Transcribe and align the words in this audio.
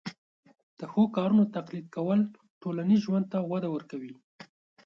د 0.79 0.81
ښو 0.91 1.01
کارونو 1.17 1.43
تقلید 1.55 1.87
کول 1.95 2.19
ټولنیز 2.61 2.99
ژوند 3.05 3.25
ته 3.31 3.37
وده 3.51 3.69
ورکوي. 3.71 4.13